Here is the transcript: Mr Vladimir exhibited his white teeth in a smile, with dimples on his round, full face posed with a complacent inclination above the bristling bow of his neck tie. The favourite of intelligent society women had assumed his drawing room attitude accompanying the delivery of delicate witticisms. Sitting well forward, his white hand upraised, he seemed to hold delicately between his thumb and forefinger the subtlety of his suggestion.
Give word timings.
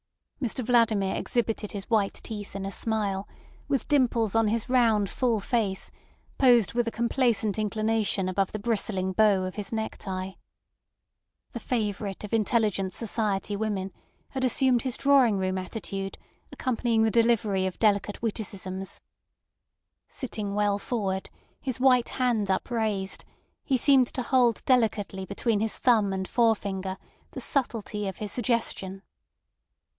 Mr 0.41 0.65
Vladimir 0.65 1.15
exhibited 1.15 1.73
his 1.73 1.85
white 1.87 2.15
teeth 2.23 2.55
in 2.55 2.65
a 2.65 2.71
smile, 2.71 3.27
with 3.67 3.87
dimples 3.87 4.33
on 4.33 4.47
his 4.47 4.67
round, 4.67 5.07
full 5.07 5.39
face 5.39 5.91
posed 6.39 6.73
with 6.73 6.87
a 6.87 6.91
complacent 6.91 7.59
inclination 7.59 8.27
above 8.27 8.51
the 8.51 8.57
bristling 8.57 9.11
bow 9.13 9.43
of 9.43 9.53
his 9.53 9.71
neck 9.71 9.97
tie. 9.99 10.37
The 11.51 11.59
favourite 11.59 12.23
of 12.23 12.33
intelligent 12.33 12.91
society 12.93 13.55
women 13.55 13.91
had 14.29 14.43
assumed 14.43 14.81
his 14.81 14.97
drawing 14.97 15.37
room 15.37 15.59
attitude 15.59 16.17
accompanying 16.51 17.03
the 17.03 17.11
delivery 17.11 17.67
of 17.67 17.77
delicate 17.77 18.23
witticisms. 18.23 18.99
Sitting 20.09 20.55
well 20.55 20.79
forward, 20.79 21.29
his 21.59 21.79
white 21.79 22.09
hand 22.09 22.49
upraised, 22.49 23.23
he 23.63 23.77
seemed 23.77 24.07
to 24.15 24.23
hold 24.23 24.65
delicately 24.65 25.27
between 25.27 25.59
his 25.59 25.77
thumb 25.77 26.11
and 26.11 26.27
forefinger 26.27 26.97
the 27.33 27.41
subtlety 27.41 28.07
of 28.07 28.17
his 28.17 28.31
suggestion. 28.31 29.03